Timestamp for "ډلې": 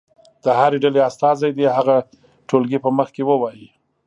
0.83-1.01